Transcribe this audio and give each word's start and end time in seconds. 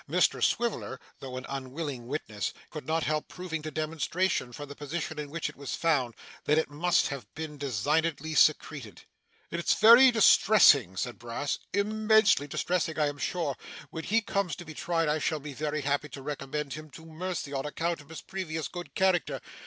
Mr 0.09 0.43
Swiveller, 0.43 0.99
though 1.19 1.37
an 1.37 1.45
unwilling 1.47 2.07
witness, 2.07 2.55
could 2.71 2.87
not 2.87 3.03
help 3.03 3.27
proving 3.27 3.61
to 3.61 3.69
demonstration, 3.69 4.51
from 4.51 4.67
the 4.67 4.73
position 4.75 5.19
in 5.19 5.29
which 5.29 5.47
it 5.47 5.55
was 5.55 5.75
found, 5.75 6.15
that 6.45 6.57
it 6.57 6.71
must 6.71 7.09
have 7.09 7.31
been 7.35 7.55
designedly 7.55 8.33
secreted. 8.33 9.03
'It's 9.51 9.75
very 9.75 10.09
distressing,' 10.09 10.97
said 10.97 11.19
Brass, 11.19 11.59
'immensely 11.71 12.47
distressing, 12.47 12.97
I 12.97 13.09
am 13.09 13.19
sure. 13.19 13.55
When 13.91 14.05
he 14.05 14.21
comes 14.21 14.55
to 14.55 14.65
be 14.65 14.73
tried, 14.73 15.07
I 15.07 15.19
shall 15.19 15.39
be 15.39 15.53
very 15.53 15.81
happy 15.81 16.09
to 16.09 16.21
recommend 16.23 16.73
him 16.73 16.89
to 16.97 17.05
mercy 17.05 17.53
on 17.53 17.67
account 17.67 18.01
of 18.01 18.09
his 18.09 18.21
previous 18.21 18.67
good 18.67 18.95
character. 18.95 19.39